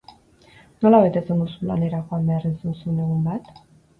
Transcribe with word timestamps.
Nola 0.85 1.01
betetzen 1.03 1.43
duzu 1.43 1.69
lanera 1.71 2.01
joan 2.07 2.25
behar 2.31 2.47
ez 2.51 2.53
duzun 2.65 3.01
egun 3.05 3.23
bat? 3.31 3.53